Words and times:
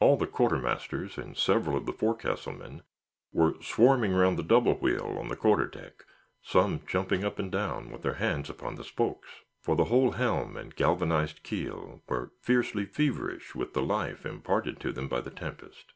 All 0.00 0.16
the 0.16 0.26
quartermasters, 0.26 1.18
and 1.18 1.36
several 1.36 1.76
of 1.76 1.84
the 1.84 1.92
forecastle 1.92 2.54
men, 2.54 2.80
were 3.30 3.60
swarming 3.60 4.14
round 4.14 4.38
the 4.38 4.42
double 4.42 4.72
wheel 4.76 5.18
on 5.18 5.28
the 5.28 5.36
quarter 5.36 5.66
deck, 5.66 6.02
some 6.42 6.80
jumping 6.86 7.24
up 7.24 7.38
and 7.38 7.52
down, 7.52 7.90
with 7.90 8.00
their 8.00 8.14
hands 8.14 8.48
upon 8.48 8.76
the 8.76 8.84
spokes; 8.84 9.28
for 9.60 9.76
the 9.76 9.84
whole 9.92 10.12
helm 10.12 10.56
and 10.56 10.76
galvanized 10.76 11.42
keel 11.42 12.00
were 12.08 12.32
fiercely 12.40 12.86
feverish 12.86 13.54
with 13.54 13.74
the 13.74 13.82
life 13.82 14.24
imparted 14.24 14.80
to 14.80 14.92
them 14.92 15.08
by 15.08 15.20
the 15.20 15.28
tempest. 15.30 15.92